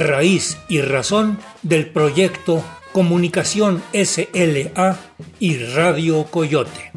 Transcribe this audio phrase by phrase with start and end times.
[0.00, 4.98] raíz y razón del proyecto Comunicación SLA
[5.38, 6.90] y Radio Coyote.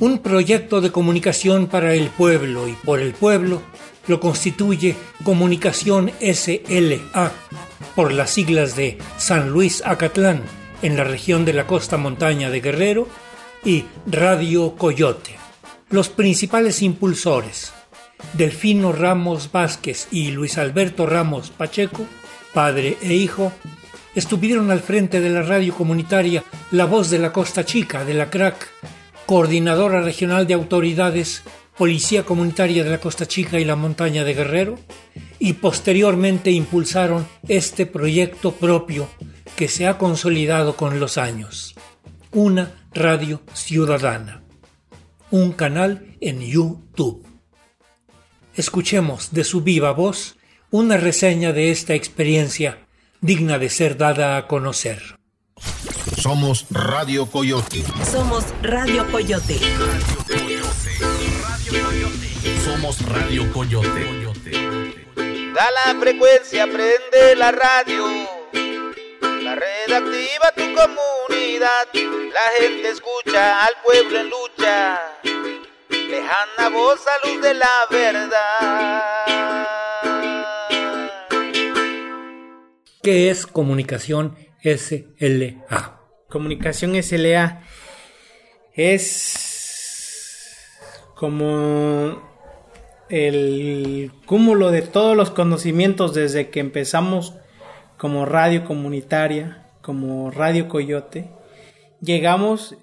[0.00, 3.62] Un proyecto de comunicación para el pueblo y por el pueblo
[4.06, 7.32] lo constituye Comunicación SLA,
[7.94, 10.42] por las siglas de San Luis Acatlán,
[10.80, 13.08] en la región de la costa montaña de Guerrero,
[13.68, 15.36] y Radio Coyote.
[15.90, 17.74] Los principales impulsores,
[18.32, 22.06] Delfino Ramos Vázquez y Luis Alberto Ramos Pacheco,
[22.54, 23.52] padre e hijo,
[24.14, 28.30] estuvieron al frente de la radio comunitaria La Voz de la Costa Chica de la
[28.30, 28.70] CRAC,
[29.26, 31.42] coordinadora regional de autoridades,
[31.76, 34.78] Policía Comunitaria de la Costa Chica y la Montaña de Guerrero,
[35.38, 39.10] y posteriormente impulsaron este proyecto propio
[39.56, 41.74] que se ha consolidado con los años.
[42.38, 44.44] Una radio ciudadana.
[45.32, 47.26] Un canal en YouTube.
[48.54, 50.36] Escuchemos de su viva voz
[50.70, 52.86] una reseña de esta experiencia
[53.20, 55.18] digna de ser dada a conocer.
[56.16, 57.82] Somos Radio Coyote.
[58.08, 59.58] Somos Radio Coyote.
[62.64, 64.52] Somos Radio Coyote.
[65.56, 68.37] Da la frecuencia, prende la radio.
[69.58, 71.88] Red activa tu comunidad.
[72.32, 75.00] La gente escucha al pueblo en lucha.
[75.90, 79.24] Lejana voz a luz de la verdad.
[83.02, 86.02] ¿Qué es comunicación SLA?
[86.28, 87.64] Comunicación SLA
[88.74, 90.68] es
[91.16, 92.22] como
[93.08, 97.34] el cúmulo de todos los conocimientos desde que empezamos
[97.98, 101.28] como radio comunitaria, como Radio Coyote.
[102.00, 102.76] Llegamos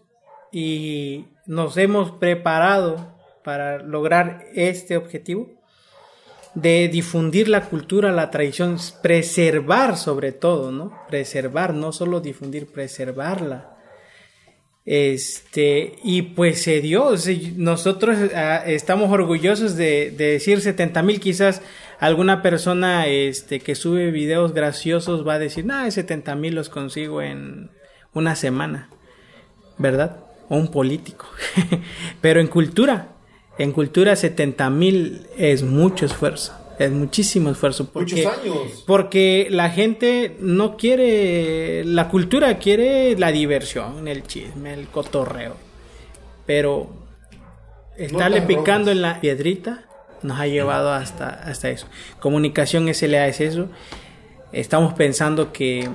[0.51, 5.49] y nos hemos preparado para lograr este objetivo
[6.53, 10.97] de difundir la cultura, la tradición, preservar sobre todo, ¿no?
[11.07, 13.74] Preservar, no solo difundir, preservarla.
[14.85, 17.15] Este, y pues se dio,
[17.55, 21.63] nosotros ah, estamos orgullosos de, decir 70 mil, quizás
[21.99, 27.23] alguna persona este, que sube videos graciosos va a decir, no, 70 mil los consigo
[27.23, 27.71] en
[28.13, 28.89] una semana,
[29.79, 30.19] ¿verdad?
[30.49, 31.27] O un político.
[32.21, 33.15] Pero en cultura,
[33.57, 36.53] en cultura 70 mil es mucho esfuerzo.
[36.77, 37.89] Es muchísimo esfuerzo.
[37.91, 38.83] Porque, Muchos años.
[38.85, 45.55] Porque la gente no quiere, la cultura quiere la diversión, el chisme, el cotorreo.
[46.45, 46.89] Pero
[47.97, 49.85] estarle picando en la piedrita
[50.21, 51.87] nos ha llevado hasta, hasta eso.
[52.19, 53.69] Comunicación SLA es eso.
[54.51, 55.89] Estamos pensando que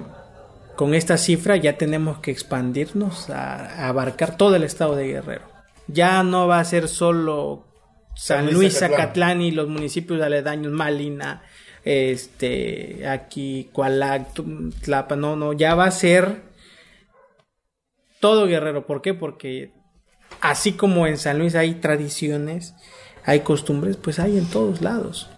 [0.76, 5.42] con esta cifra ya tenemos que expandirnos a, a abarcar todo el estado de Guerrero.
[5.88, 7.69] Ya no va a ser solo
[8.14, 9.40] San Luis, Zacatlán.
[9.40, 11.42] Y los municipios aledaños, Malina,
[11.84, 14.28] este, aquí, Cualac,
[14.82, 16.42] Tlapa, no, no, ya va a ser
[18.20, 18.86] todo Guerrero.
[18.86, 19.14] ¿Por qué?
[19.14, 19.72] Porque
[20.40, 22.74] así como en San Luis hay tradiciones,
[23.24, 25.30] hay costumbres, pues hay en todos lados.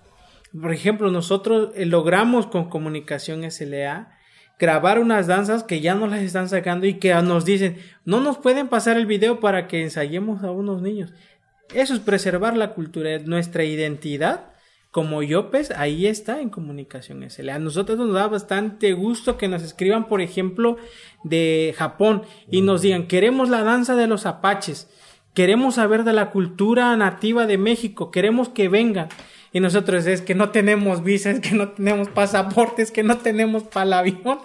[0.60, 4.18] Por ejemplo, nosotros eh, logramos con Comunicación SLA
[4.58, 8.38] grabar unas danzas que ya nos las están sacando y que nos dicen, no nos
[8.38, 11.12] pueden pasar el video para que ensayemos a unos niños.
[11.74, 14.52] Eso es preservar la cultura, nuestra identidad.
[14.90, 17.54] Como Yopes, ahí está en comunicación SLA.
[17.54, 20.76] A nosotros nos da bastante gusto que nos escriban, por ejemplo,
[21.24, 24.90] de Japón y nos digan, queremos la danza de los apaches,
[25.32, 29.08] queremos saber de la cultura nativa de México, queremos que vengan.
[29.50, 33.86] Y nosotros es que no tenemos visas, que no tenemos pasaportes, que no tenemos para
[33.86, 34.40] el avión.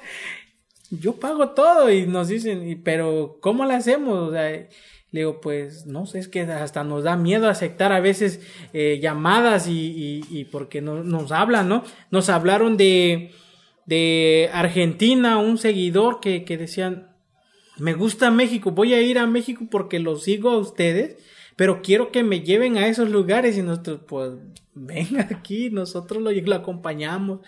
[0.89, 4.29] Yo pago todo y nos dicen, "Y, pero ¿cómo lo hacemos?
[4.29, 4.67] O sea,
[5.11, 8.41] le digo, pues no sé, es que hasta nos da miedo aceptar a veces
[8.73, 11.83] eh, llamadas y, porque no, nos hablan, ¿no?
[12.11, 13.31] Nos hablaron de,
[13.85, 17.15] de Argentina, un seguidor que, que decían,
[17.77, 21.17] me gusta México, voy a ir a México porque los sigo a ustedes,
[21.55, 24.31] pero quiero que me lleven a esos lugares y nosotros, pues,
[24.73, 27.39] venga aquí, nosotros lo, lo acompañamos.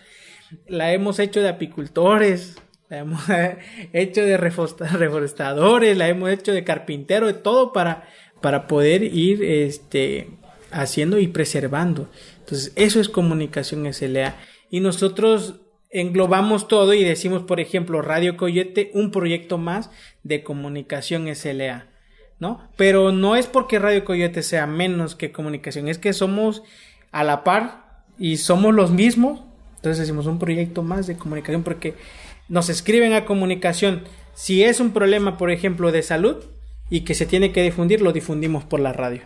[0.67, 2.56] La hemos hecho de apicultores,
[2.89, 3.21] la hemos
[3.94, 8.07] hecho de reforesta- reforestadores, la hemos hecho de carpintero, de todo para,
[8.41, 10.30] para poder ir este,
[10.71, 12.09] haciendo y preservando.
[12.39, 14.36] Entonces, eso es comunicación SLA.
[14.69, 19.89] Y nosotros englobamos todo y decimos, por ejemplo, Radio Coyote, un proyecto más
[20.24, 21.88] de comunicación SLA.
[22.39, 22.69] ¿No?
[22.77, 26.63] Pero no es porque Radio Coyote sea menos que comunicación, es que somos
[27.12, 29.42] a la par y somos los mismos.
[29.75, 31.95] Entonces decimos un proyecto más de comunicación porque
[32.49, 34.03] nos escriben a comunicación.
[34.33, 36.43] Si es un problema, por ejemplo, de salud,
[36.89, 39.21] y que se tiene que difundir, lo difundimos por la radio.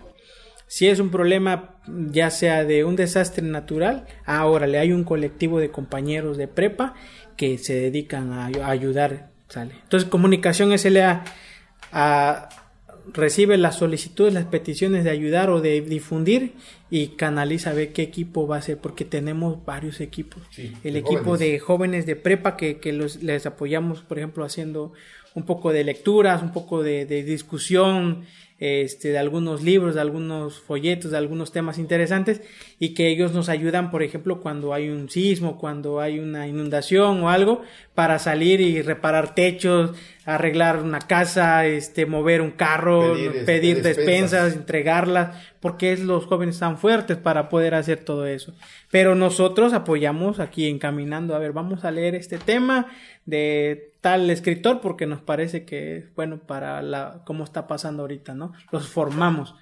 [0.67, 5.59] Si es un problema ya sea de un desastre natural, ahora le hay un colectivo
[5.59, 6.95] de compañeros de prepa
[7.37, 9.29] que se dedican a, ayudar.
[9.49, 9.75] Sale.
[9.83, 11.23] Entonces, comunicación SLA
[11.91, 12.49] a,
[13.11, 16.53] recibe las solicitudes, las peticiones de ayudar o de difundir
[16.89, 20.41] y canaliza a ver qué equipo va a ser, porque tenemos varios equipos.
[20.83, 24.94] el equipo de jóvenes de prepa que, que los, les apoyamos, por ejemplo, haciendo
[25.35, 28.25] un poco de lecturas, un poco de, de discusión,
[28.63, 32.42] este, de algunos libros, de algunos folletos, de algunos temas interesantes
[32.80, 37.24] y que ellos nos ayudan, por ejemplo, cuando hay un sismo, cuando hay una inundación
[37.24, 37.62] o algo,
[37.94, 39.92] para salir y reparar techos,
[40.25, 43.15] arreglar una casa, este, mover un carro,
[43.45, 48.54] pedir, este, despensas, entregarlas, porque es los jóvenes tan fuertes para poder hacer todo eso.
[48.89, 52.88] Pero nosotros apoyamos aquí encaminando, a ver, vamos a leer este tema
[53.25, 58.33] de tal escritor porque nos parece que es bueno para la cómo está pasando ahorita,
[58.33, 58.52] ¿no?
[58.71, 59.55] Los formamos.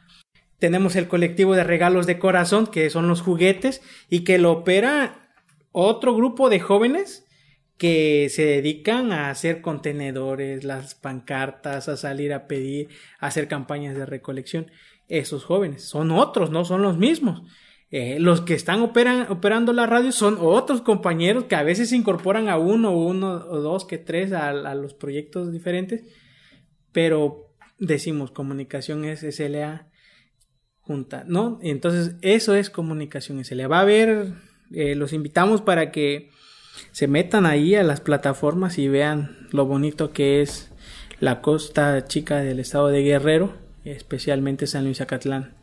[0.59, 5.33] Tenemos el colectivo de regalos de corazón, que son los juguetes, y que lo opera
[5.71, 7.25] otro grupo de jóvenes
[7.77, 12.89] que se dedican a hacer contenedores, las pancartas, a salir a pedir,
[13.19, 14.69] a hacer campañas de recolección.
[15.07, 17.41] Esos jóvenes son otros, no son los mismos.
[17.89, 22.47] Eh, los que están operando la radio son otros compañeros que a veces se incorporan
[22.47, 26.03] a uno, uno o dos, que tres a, los proyectos diferentes,
[26.93, 27.50] pero
[27.81, 29.87] decimos comunicación es SLA
[30.79, 31.59] junta, ¿no?
[31.61, 33.67] Entonces eso es comunicación SLA.
[33.67, 34.33] Va a haber,
[34.71, 36.29] eh, los invitamos para que
[36.93, 40.71] se metan ahí a las plataformas y vean lo bonito que es
[41.19, 45.55] la costa chica del estado de Guerrero, especialmente San Luis Acatlán.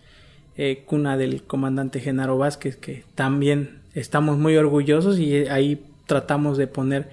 [0.61, 6.59] Eh, cuna del comandante Genaro Vázquez, que también estamos muy orgullosos y eh, ahí tratamos
[6.59, 7.11] de poner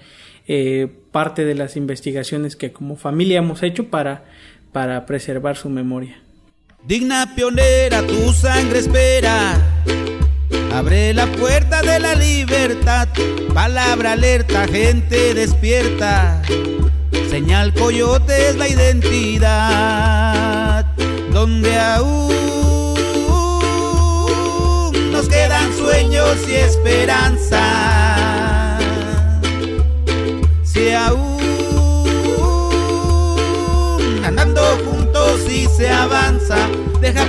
[0.48, 4.24] eh, parte de las investigaciones que como familia hemos hecho para,
[4.72, 6.22] para preservar su memoria.
[6.84, 9.54] Digna pionera, tu sangre espera.
[10.72, 13.08] Abre la puerta de la libertad,
[13.54, 16.40] palabra alerta, gente despierta.
[17.30, 20.04] Señal coyote es la identidad,
[21.32, 22.26] donde aún
[25.10, 27.95] nos quedan sueños y esperanza.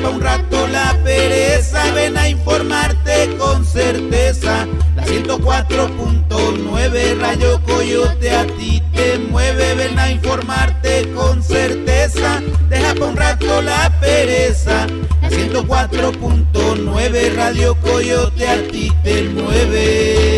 [0.09, 4.67] Un rato la pereza, ven a informarte con certeza.
[4.95, 13.05] La 104.9 Rayo Coyote a ti te mueve, ven a informarte con certeza, deja pa'
[13.05, 14.87] un rato la pereza.
[15.29, 20.37] 104.9 Radio Coyote a ti te mueve.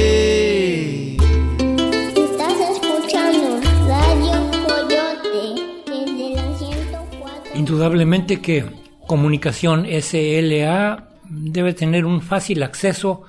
[2.15, 5.43] Estás escuchando Radio Coyote
[5.85, 7.55] desde la 104.
[7.55, 8.65] Indudablemente que
[9.09, 13.23] comunicación SLA debe tener un fácil acceso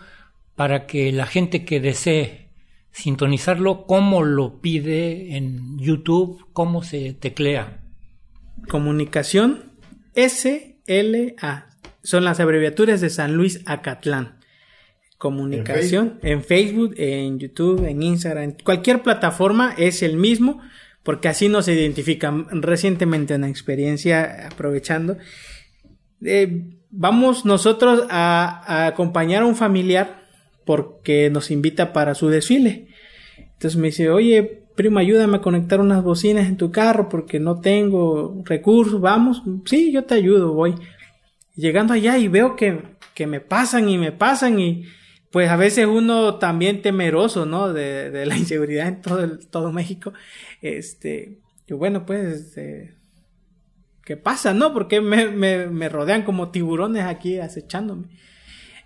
[0.55, 2.51] para que la gente que desee
[2.93, 7.81] sintonizarlo, como lo pide en YouTube, cómo se teclea.
[8.69, 9.73] Comunicación
[10.15, 11.67] SLA.
[12.03, 14.39] Son las abreviaturas de San Luis Acatlán.
[15.17, 20.61] Comunicación en Facebook, en, YouTube, en Instagram, en cualquier plataforma es el mismo,
[21.03, 22.49] porque así nos identifican.
[22.61, 25.17] Recientemente una experiencia, aprovechando,
[26.23, 30.23] eh, vamos nosotros a, acompañar a un familiar
[30.65, 32.89] porque nos invita para su desfile.
[33.39, 37.61] Entonces me dice, oye, primo, ayúdame a conectar unas bocinas en tu carro porque no
[37.61, 40.75] tengo recursos, vamos, sí, yo te ayudo, voy.
[41.57, 42.83] Llegando allá y veo que,
[43.15, 44.85] que me pasan y me pasan y
[45.31, 47.73] pues a veces uno también temeroso, ¿no?
[47.73, 50.13] De, la inseguridad en todo, todo México.
[50.61, 52.95] Este, y bueno, pues, este,
[54.11, 54.75] ¿qué pasa, no?
[54.75, 58.09] Porque me, me, rodean como tiburones aquí acechándome.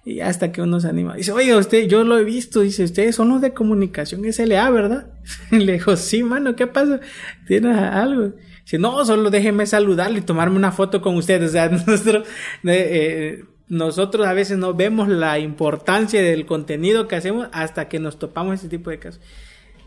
[0.04, 1.16] Y hasta que uno se anima.
[1.16, 2.60] Dice, oye, usted, yo lo he visto.
[2.60, 5.14] Dice, ustedes son los de comunicación SLA, ¿verdad?
[5.50, 7.00] le dijo, sí, mano, ¿qué pasa?
[7.46, 8.32] ¿Tienes algo?
[8.64, 11.48] Dice, no, solo déjeme saludarle y tomarme una foto con ustedes.
[11.48, 12.28] O sea, nosotros,
[12.64, 18.18] eh, nosotros a veces no vemos la importancia del contenido que hacemos hasta que nos
[18.18, 19.22] topamos ese tipo de casos.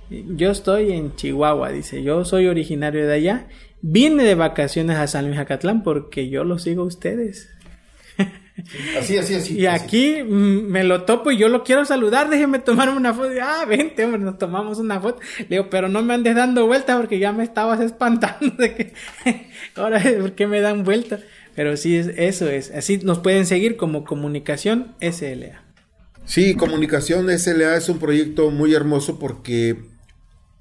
[0.10, 3.48] Yo estoy en Chihuahua, dice, yo soy originario de allá.
[3.82, 7.50] Vine de vacaciones a San Luis Acatlán porque yo los sigo a ustedes.
[8.98, 9.60] Así, así, así.
[9.60, 13.30] Y aquí mm, me lo topo y yo lo quiero saludar, déjeme tomarme una foto.
[13.40, 15.22] Ah, vente, hombre, nos tomamos una foto.
[15.42, 18.94] Le digo, pero no me andes dando vueltas porque ya me estabas espantando de que
[19.76, 21.22] ahora, ¿por qué me dan vueltas?
[21.56, 22.72] Pero sí, es, eso es.
[22.72, 25.64] Así nos pueden seguir como Comunicación SLA.
[26.26, 29.78] Sí, Comunicación SLA es un proyecto muy hermoso porque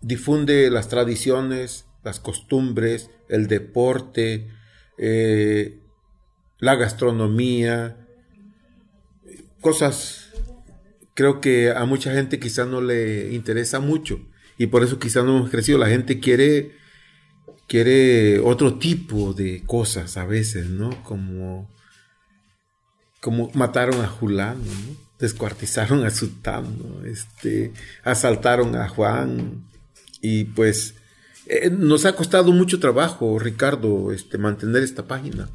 [0.06, 4.48] difunde las tradiciones, las costumbres, el deporte,
[4.98, 5.80] eh,
[6.60, 8.06] la gastronomía,
[9.60, 10.30] cosas
[11.14, 14.20] creo que a mucha gente quizá no le interesa mucho
[14.56, 15.76] y por eso quizá no hemos crecido.
[15.76, 16.76] La gente quiere,
[17.66, 21.02] quiere otro tipo de cosas a veces, ¿no?
[21.02, 21.68] Como,
[23.20, 24.62] como mataron a Julano,
[25.18, 27.72] descuartizaron a Sultán, este,
[28.04, 29.64] asaltaron a Juan
[30.20, 30.94] y pues
[31.46, 35.49] eh, nos ha costado mucho trabajo, Ricardo, este, mantener esta página.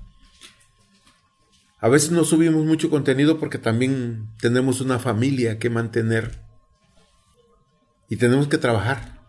[1.79, 6.39] A veces no subimos mucho contenido porque también tenemos una familia que mantener
[8.07, 9.19] y tenemos que trabajar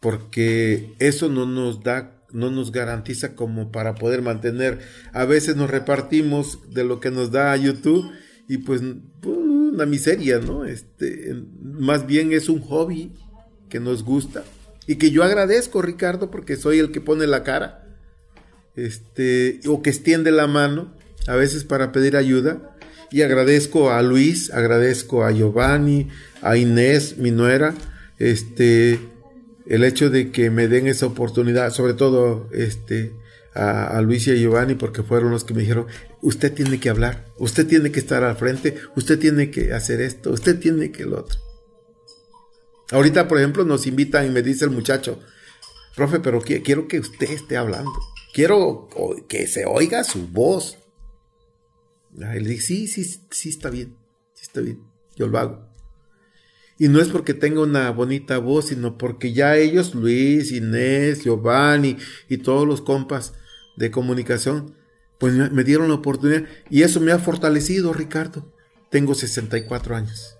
[0.00, 4.80] porque eso no nos da no nos garantiza como para poder mantener.
[5.12, 8.10] A veces nos repartimos de lo que nos da YouTube
[8.48, 8.82] y pues
[9.22, 10.64] una miseria, ¿no?
[10.64, 13.12] Este, más bien es un hobby
[13.68, 14.44] que nos gusta
[14.86, 17.86] y que yo agradezco, Ricardo, porque soy el que pone la cara,
[18.74, 20.94] este, o que extiende la mano,
[21.26, 22.76] a veces para pedir ayuda.
[23.10, 26.08] Y agradezco a Luis, agradezco a Giovanni,
[26.40, 27.74] a Inés, mi nuera,
[28.18, 28.98] este,
[29.66, 33.12] el hecho de que me den esa oportunidad, sobre todo, este,
[33.54, 35.86] a, Luis y a Giovanni, porque fueron los que me dijeron,
[36.22, 40.30] usted tiene que hablar, usted tiene que estar al frente, usted tiene que hacer esto,
[40.30, 41.38] usted tiene que lo otro.
[42.92, 45.18] Ahorita, por ejemplo, nos invitan y me dice el muchacho,
[45.96, 47.92] profe, pero quiero que usted esté hablando.
[48.34, 48.88] Quiero
[49.28, 50.78] que se oiga su voz.
[52.14, 53.96] Y le sí, sí, sí está bien,
[54.34, 54.82] sí está bien,
[55.16, 55.72] yo lo hago.
[56.78, 61.96] Y no es porque tenga una bonita voz, sino porque ya ellos, Luis, Inés, Giovanni
[62.28, 63.34] y todos los compas
[63.76, 64.74] de comunicación,
[65.18, 66.44] pues me dieron la oportunidad.
[66.68, 68.52] Y eso me ha fortalecido, Ricardo.
[68.90, 70.36] Tengo 64 años.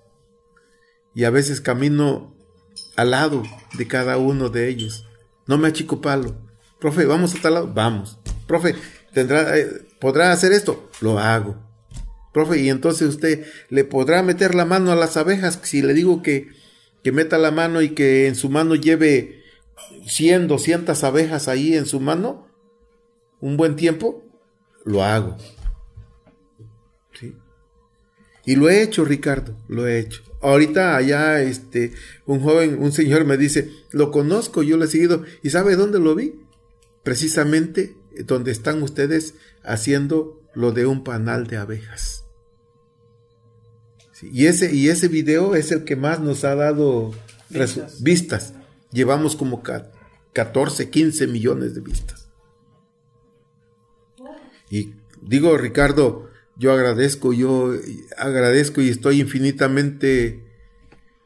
[1.15, 2.32] Y a veces camino
[2.97, 3.43] al lado
[3.75, 5.07] de cada uno de ellos.
[5.47, 6.37] No me achico palo.
[6.81, 8.19] Profe, vamos a tal lado, vamos.
[8.47, 8.75] Profe,
[9.13, 9.69] tendrá, eh,
[10.01, 11.57] podrá hacer esto, lo hago.
[12.33, 16.23] Profe, y entonces usted le podrá meter la mano a las abejas si le digo
[16.23, 16.49] que,
[17.03, 19.43] que meta la mano y que en su mano lleve
[20.07, 22.49] 100, 200 abejas ahí en su mano,
[23.41, 24.25] un buen tiempo,
[24.85, 25.37] lo hago.
[27.13, 27.37] ¿Sí?
[28.47, 30.23] Y lo he hecho, Ricardo, lo he hecho.
[30.43, 31.93] Ahorita allá, este,
[32.27, 35.25] un joven, un señor me dice, lo conozco, yo lo he seguido.
[35.43, 36.35] ¿Y sabe dónde lo vi?
[37.05, 37.97] Precisamente
[38.27, 42.25] donde están ustedes haciendo lo de un panal de abejas.
[44.13, 47.13] Sí, y, ese, y ese video es el que más nos ha dado
[47.49, 48.03] vistas.
[48.03, 48.55] vistas.
[48.91, 49.63] Llevamos como
[50.33, 52.29] 14, 15 millones de vistas.
[54.69, 56.32] Y digo, Ricardo,
[56.63, 57.73] yo agradezco, yo
[58.17, 60.47] agradezco y estoy infinitamente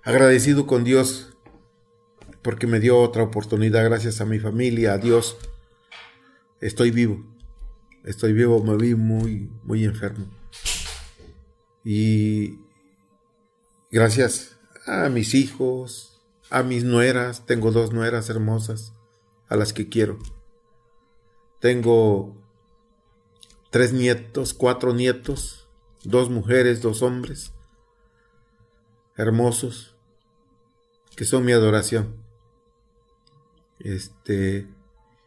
[0.03, 1.37] agradecido con Dios
[2.41, 5.37] porque me dio otra oportunidad gracias a mi familia, a Dios.
[6.63, 7.23] Estoy vivo,
[8.05, 10.27] estoy vivo, me vi muy, muy enfermo.
[11.85, 12.59] Y
[13.91, 18.95] gracias a mis hijos, a mis nueras, tengo dos nueras hermosas
[19.49, 20.19] a las que quiero.
[21.61, 22.46] Tengo
[23.77, 25.69] tres nietos, cuatro nietos,
[26.03, 27.53] dos mujeres, dos hombres,
[29.19, 29.95] hermosos,
[31.15, 32.17] que son mi adoración.
[33.79, 34.67] Este,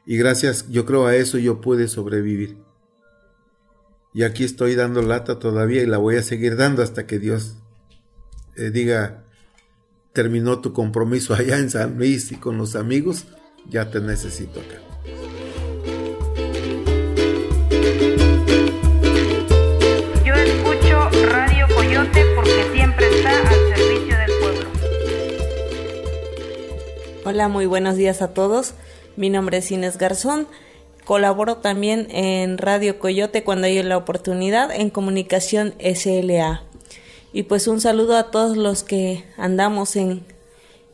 [0.04, 2.58] y gracias, yo creo a eso yo pude sobrevivir.
[4.16, 7.58] Y aquí estoy dando lata todavía y la voy a seguir dando hasta que Dios
[8.56, 9.26] eh, diga,
[10.12, 13.28] terminó tu compromiso allá en San Luis y con los amigos,
[13.70, 14.89] ya te necesito acá.
[27.30, 28.74] Hola, muy buenos días a todos.
[29.16, 30.48] Mi nombre es Inés Garzón.
[31.06, 36.64] Colaboro también en Radio Coyote cuando hay la oportunidad en Comunicación SLA.
[37.32, 40.26] Y pues un saludo a todos los que andamos en,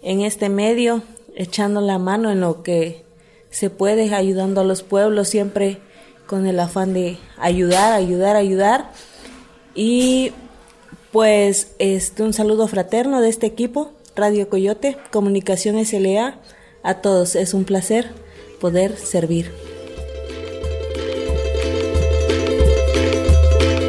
[0.01, 1.03] en este medio,
[1.37, 3.05] echando la mano en lo que
[3.49, 5.77] se puede, ayudando a los pueblos, siempre
[6.27, 8.91] con el afán de ayudar, ayudar, ayudar.
[9.73, 10.33] Y
[11.13, 16.39] pues este, un saludo fraterno de este equipo, Radio Coyote, Comunicación SLA,
[16.83, 17.35] a todos.
[17.35, 18.11] Es un placer
[18.61, 19.51] poder servir.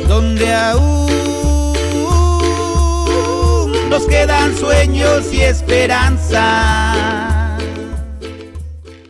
[0.08, 1.06] Donde aún
[3.88, 6.96] nos quedan sueños y esperanza.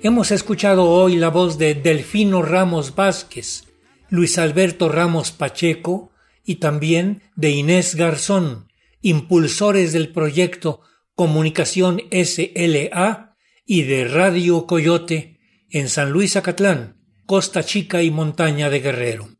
[0.02, 3.64] Hemos escuchado hoy la voz de Delfino Ramos Vázquez,
[4.10, 6.12] Luis Alberto Ramos Pacheco,
[6.44, 8.68] y también de Inés Garzón,
[9.00, 10.82] impulsores del proyecto
[11.16, 18.80] Comunicación SLA y de Radio Coyote en San Luis Acatlán, Costa Chica y Montaña de
[18.80, 19.30] Guerrero.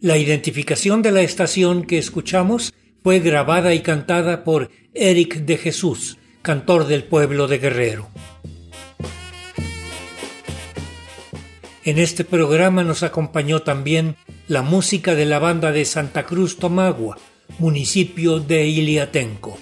[0.00, 6.18] La identificación de la estación que escuchamos fue grabada y cantada por Eric de Jesús,
[6.42, 8.08] cantor del pueblo de Guerrero.
[11.84, 14.16] En este programa nos acompañó también
[14.48, 17.18] la música de la banda de Santa Cruz Tomagua,
[17.60, 19.56] municipio de Iliatenco.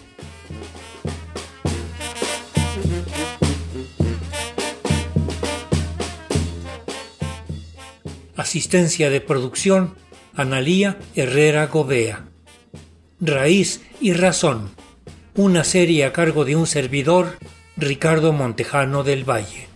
[8.48, 9.94] Asistencia de producción,
[10.34, 12.30] Analía Herrera Gobea.
[13.20, 14.70] Raíz y Razón,
[15.34, 17.36] una serie a cargo de un servidor,
[17.76, 19.67] Ricardo Montejano del Valle.